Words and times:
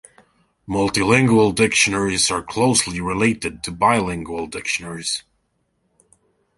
Multilingual 0.67 1.53
dictionaries 1.53 2.31
are 2.31 2.41
closely 2.41 2.99
related 2.99 3.61
to 3.63 3.71
bilingual 3.71 4.47
dictionaries. 4.47 5.21